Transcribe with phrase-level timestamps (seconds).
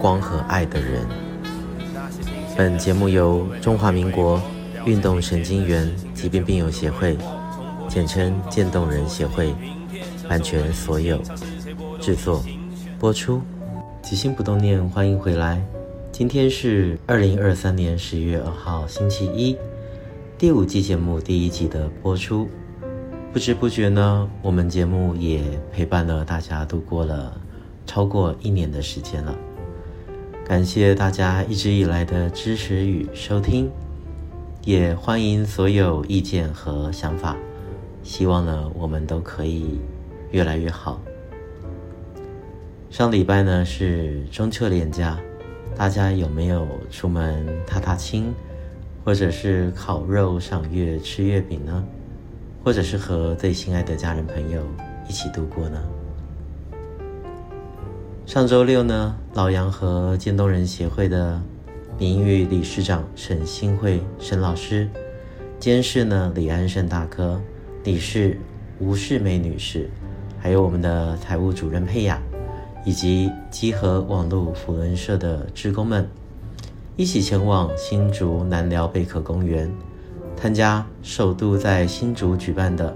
[0.00, 1.06] 光和爱的人。
[2.56, 4.40] 本节目由中华民国
[4.84, 7.16] 运动神经元疾病病友协会，
[7.88, 9.54] 简称渐冻人协会，
[10.28, 11.20] 版权所有，
[12.00, 12.42] 制作
[12.98, 13.40] 播出。
[14.02, 15.62] 即心不动念，欢迎回来。
[16.12, 19.56] 今天是二零二三年十一月二号，星期一，
[20.38, 22.48] 第五季节目第一集的播出。
[23.32, 27.38] 不知不觉呢，我们节目也陪伴了大家度过了
[27.84, 29.36] 超过一年的时间了。
[30.48, 33.68] 感谢大家一直以来的支持与收听，
[34.62, 37.36] 也欢迎所有意见和想法。
[38.04, 39.80] 希望呢，我们都可以
[40.30, 41.00] 越来越好。
[42.90, 45.18] 上礼拜呢是中秋连假，
[45.74, 48.32] 大家有没有出门踏踏青，
[49.04, 51.84] 或者是烤肉、赏月、吃月饼呢？
[52.62, 54.62] 或者是和最心爱的家人朋友
[55.08, 55.82] 一起度过呢？
[58.26, 61.40] 上周六呢，老杨和渐冻人协会的
[61.96, 64.90] 名誉理事长沈新慧沈老师，
[65.60, 67.40] 监事呢李安胜大哥，
[67.84, 68.36] 理事
[68.80, 69.88] 吴世美女士，
[70.40, 72.20] 还有我们的财务主任佩雅，
[72.84, 76.04] 以及积禾网络扶轮社的职工们，
[76.96, 79.72] 一起前往新竹南寮贝壳公园。
[80.36, 82.94] 参加首度在新竹举办的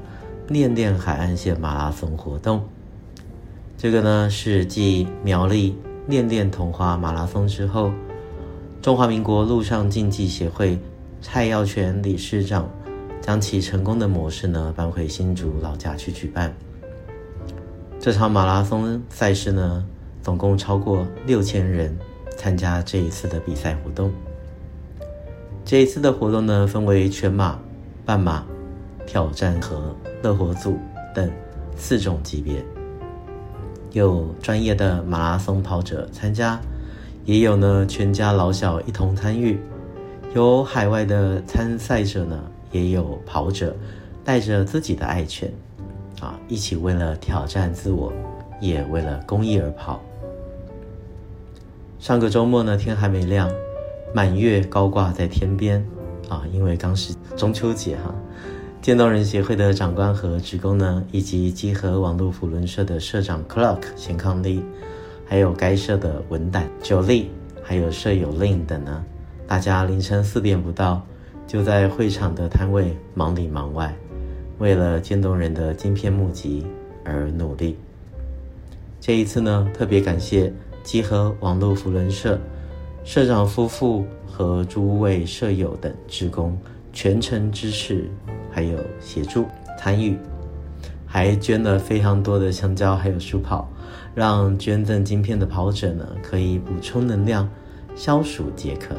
[0.48, 2.64] 恋恋海岸线马拉松活动，
[3.82, 5.74] 这个呢是继苗栗
[6.06, 7.90] 恋恋童花马拉松之后，
[8.82, 10.78] 中华民国陆上竞技协会
[11.22, 12.68] 蔡耀全理事长
[13.22, 16.54] 将其成功的模式呢搬回新竹老家去举办。
[17.98, 19.82] 这场马拉松赛事呢，
[20.20, 21.98] 总共超过六千人
[22.36, 24.12] 参加这一次的比赛活动。
[25.64, 27.58] 这一次的活动呢，分为全马、
[28.04, 28.44] 半马、
[29.06, 30.76] 挑战和乐活组
[31.14, 31.30] 等
[31.78, 32.62] 四种级别，
[33.92, 36.60] 有专业的马拉松跑者参加，
[37.24, 39.58] 也有呢全家老小一同参与，
[40.34, 42.40] 有海外的参赛者呢，
[42.70, 43.76] 也有跑者
[44.24, 45.52] 带着自己的爱犬，
[46.20, 48.12] 啊，一起为了挑战自我，
[48.60, 50.00] 也为了公益而跑。
[51.98, 53.50] 上个周末呢，天还没亮。
[54.12, 55.86] 满月高挂在天边，
[56.28, 58.12] 啊，因为刚是中秋节哈。
[58.82, 64.64] 渐冻人协会的长官和职工呢，以及集合网络扶轮社的社长 Clark 钱康利，
[65.26, 67.28] 还有该社的文胆九力，
[67.62, 69.04] 还有社友 Lin 等呢，
[69.46, 71.06] 大家凌晨四点不到，
[71.46, 73.94] 就在会场的摊位忙里忙外，
[74.56, 76.66] 为了渐冻人的晶片募集
[77.04, 77.76] 而努力。
[78.98, 80.50] 这一次呢，特别感谢
[80.82, 82.40] 集合网络扶轮社。
[83.04, 86.58] 社长夫妇和诸位社友等职工
[86.92, 88.10] 全程支持，
[88.50, 89.46] 还有协助
[89.78, 90.16] 参与，
[91.06, 93.68] 还捐了非常多的香蕉，还有舒跑，
[94.14, 97.48] 让捐赠晶片的跑者呢可以补充能量，
[97.94, 98.94] 消暑解渴。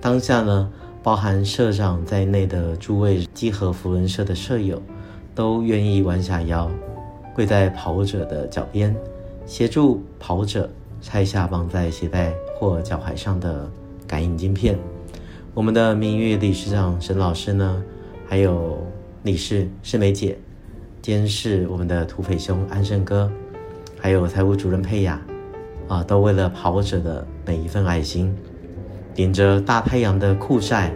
[0.00, 0.70] 当下呢，
[1.02, 4.80] 包含社长在内的诸位积禾扶轮社的社友，
[5.34, 6.70] 都愿意弯下腰，
[7.34, 8.94] 跪在跑者的脚边，
[9.46, 10.70] 协助跑者
[11.00, 13.70] 拆下绑在鞋带或脚踝上的
[14.06, 14.78] 感应晶片，
[15.54, 17.82] 我们的名誉理事长沈老师呢，
[18.28, 18.84] 还有
[19.22, 20.36] 理事世美姐，
[21.00, 23.30] 监事我们的土匪兄安胜哥，
[23.98, 25.20] 还有财务主任佩雅，
[25.88, 28.34] 啊，都为了跑者的每一份爱心，
[29.14, 30.92] 顶着大太阳的酷晒，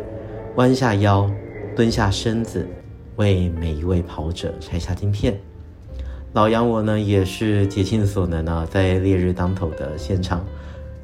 [0.56, 1.30] 弯下腰，
[1.76, 2.68] 蹲下身子，
[3.16, 5.38] 为每一位跑者拆下晶片。
[6.32, 10.44] 老杨我呢，也是竭尽所能啊，在烈日当头的现场。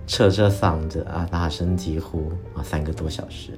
[0.09, 3.51] 扯着嗓子啊，大声疾呼啊，三个多小时。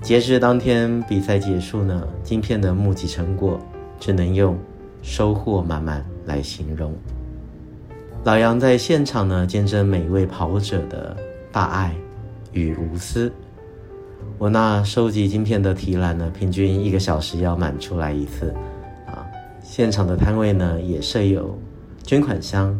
[0.00, 3.58] 截至当天比赛结束呢，晶片的募集成果
[3.98, 4.56] 只能用
[5.02, 6.94] 收获满满来形容。
[8.24, 11.16] 老杨在现场呢，见证每一位跑者的
[11.50, 11.94] 大爱
[12.52, 13.32] 与无私。
[14.38, 18.50] 我那收集晶片的提篮呢，平均一个小时要满出来一次
[19.06, 19.26] 啊。
[19.62, 21.58] 现场的摊位呢，也设有
[22.04, 22.76] 捐款箱。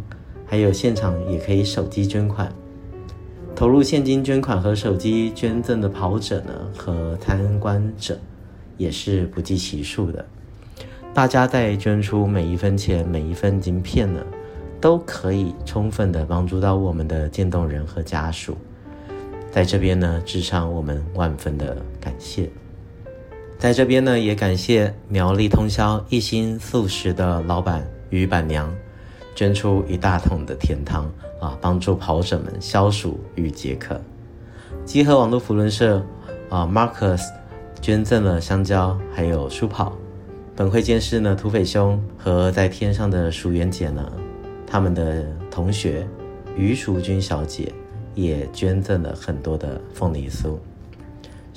[0.51, 2.51] 还有现场也可以手机捐款，
[3.59, 8.17] 投入现金捐款和手机捐赠的跑者呢，和参观者
[8.77, 10.25] 也是不计其数的。
[11.13, 14.25] 大家在捐出每一分钱、每一份金片呢，
[14.81, 18.57] 都可以充分的帮助到我们的渐冻人和家属。
[19.51, 22.49] 在这边呢，致上我们万分的感谢。
[23.59, 28.73] 在这边呢，也感谢苗栗通宵一心素食的老板与板娘，
[29.35, 34.01] 捐出一大桶的甜汤啊，帮助跑者们消暑与解渴。
[34.85, 36.05] 集合网络扶轮社
[36.49, 37.23] 啊，Marcus
[37.81, 39.97] 捐赠了香蕉还有书跑。
[40.55, 44.13] 本会监事呢，土匪兄和在天上的鼠媛姐呢，
[44.67, 46.07] 他们的同学
[46.57, 47.73] 余淑君小姐。
[48.15, 50.57] 也捐赠了很多的凤梨酥，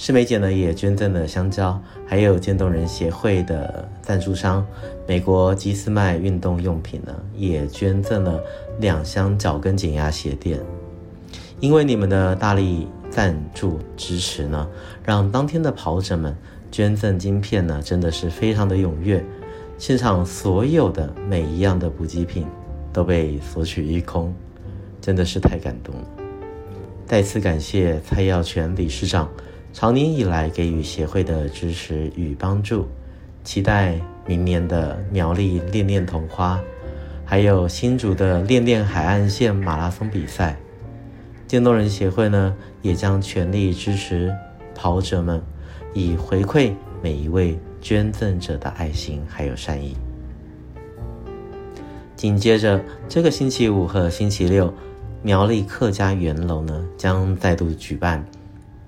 [0.03, 4.65] 世美姐呢也捐赠了香蕉，还有渐冻人协会的赞助商
[5.07, 8.41] 美国基斯麦运动用品呢也捐赠了
[8.79, 10.59] 两箱脚跟减压鞋垫。
[11.59, 14.67] 因为你们的大力赞助支持呢，
[15.05, 16.35] 让当天的跑者们
[16.71, 19.23] 捐赠晶片呢真的是非常的踊跃，
[19.77, 22.47] 现场所有的每一样的补给品
[22.91, 24.33] 都被索取一空，
[24.99, 26.01] 真的是太感动了。
[27.05, 29.29] 再次感谢蔡耀全理事长
[29.73, 32.87] 长年以来给予协会的支持与帮助，
[33.43, 36.59] 期待明年的苗栗恋恋桐花，
[37.25, 40.57] 还有新竹的恋恋海岸线马拉松比赛。
[41.47, 44.33] 渐冻人协会呢，也将全力支持
[44.75, 45.41] 跑者们，
[45.93, 49.95] 以回馈每一位捐赠者的爱心还有善意。
[52.15, 52.79] 紧接着
[53.09, 54.73] 这个星期五和星期六。
[55.23, 58.25] 苗栗客家圆楼呢，将再度举办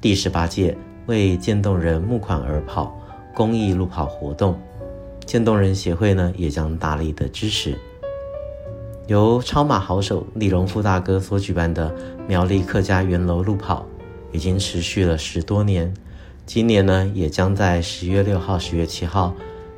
[0.04, 2.94] 第十八届为渐冻人募款而跑
[3.34, 4.60] 公益路跑活动，
[5.26, 7.80] 渐冻人协会呢也将大力的支持。
[9.08, 11.90] 由超马好手李荣富大哥所举办的
[12.28, 13.86] 苗栗客家圆楼路跑，
[14.34, 15.94] 已经持续了十多年，
[16.46, 19.34] 今年呢也将在十月六号、十月七号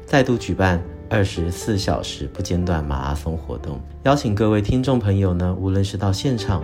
[0.08, 0.82] 再度举办。
[1.08, 6.64] 二十四小时不间断马拉松活动，邀请各位听众朋友呢，无论是到现场，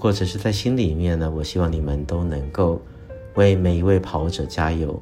[0.00, 2.80] 或者是在心里面呢，我希望你们都能够
[3.34, 5.00] 为每一位跑者加油。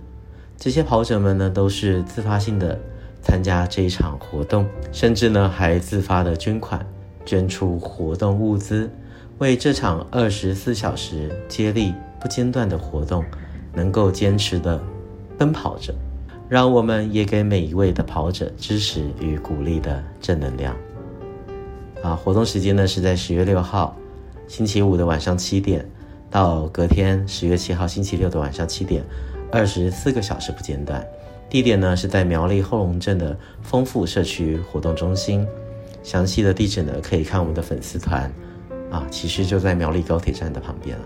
[0.57, 2.77] 这些跑者们呢，都是自发性的
[3.23, 6.85] 参加这一场活动，甚至呢还自发的捐款，
[7.25, 8.91] 捐出活动物资，
[9.39, 13.25] 为这场二十四小时接力不间断的活动
[13.73, 14.83] 能够坚持的
[15.39, 15.95] 奔跑着。
[16.49, 20.75] 让我们也给每一位的跑者支持与鼓励的正能量。
[22.03, 23.95] 啊，活动时间呢是在十月六号
[24.49, 25.87] 星期五的晚上七点，
[26.31, 29.05] 到隔天十月七号星期六的晚上七点，
[29.53, 31.07] 二十四个小时不间断。
[31.51, 35.47] 地点呢是在苗栗后龙镇的丰富社区活动中心。
[36.03, 38.33] 详细的地址呢可以看我们的粉丝团。
[38.91, 41.05] 啊，其实就在苗栗高铁站的旁边了。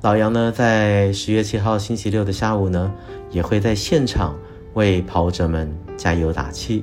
[0.00, 2.90] 老杨呢，在十月七号星期六的下午呢，
[3.30, 4.34] 也会在现场
[4.72, 6.82] 为跑者们加油打气，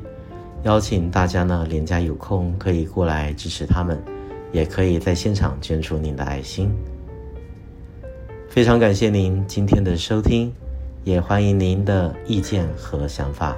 [0.62, 4.00] 邀请大家呢，连假有空可以过来支持他们，
[4.52, 6.72] 也可以在现场捐出您的爱心。
[8.50, 10.52] 非常感谢您今天的收听，
[11.04, 13.56] 也欢迎您的意见和想法，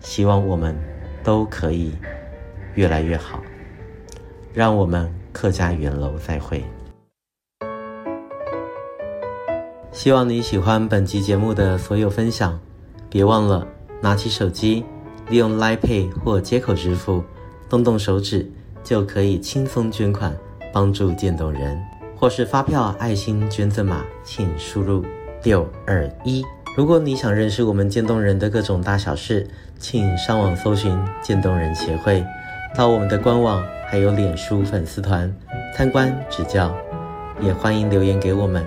[0.00, 0.76] 希望我们
[1.22, 1.92] 都可以
[2.74, 3.40] 越来越好。
[4.52, 6.62] 让我们客家圆楼再会。
[9.92, 12.58] 希望你喜欢本集节目的所有分享，
[13.08, 13.66] 别忘了
[14.00, 14.84] 拿起手机，
[15.28, 17.22] 利用 l i Pay 或接口支付，
[17.68, 18.50] 动动手指
[18.82, 20.34] 就可以轻松捐款，
[20.72, 21.80] 帮助渐冻人，
[22.16, 25.04] 或是发票爱心捐赠码，请输入
[25.44, 26.44] 六二一。
[26.76, 29.46] 如果你想认识我们渐冻人的各种大小事，
[29.78, 32.24] 请上网搜寻渐冻人协会，
[32.74, 35.30] 到我们的官网还有脸书粉丝团
[35.76, 36.74] 参观指教，
[37.40, 38.64] 也欢迎留言给我们。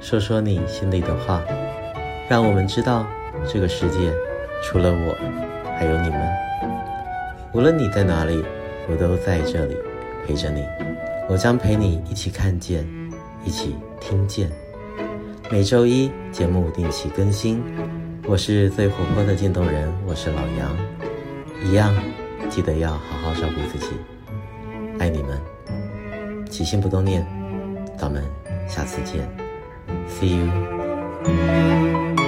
[0.00, 1.42] 说说你心里的话，
[2.28, 3.04] 让我们知道
[3.46, 4.12] 这个世界
[4.62, 5.16] 除了我，
[5.76, 6.28] 还有你们。
[7.52, 8.44] 无论你在哪里，
[8.90, 9.76] 我都在这里
[10.26, 10.64] 陪着你。
[11.28, 12.86] 我将陪你一起看见，
[13.44, 14.50] 一起听见。
[15.50, 17.62] 每周一节目定期更新。
[18.26, 20.76] 我是最活泼的渐冻人，我是老杨。
[21.64, 21.94] 一样，
[22.48, 23.92] 记得要好好照顾自己。
[24.98, 25.40] 爱你们，
[26.50, 27.26] 起心不冻念，
[27.96, 28.24] 咱们
[28.68, 29.28] 下次见。
[30.08, 32.27] See you.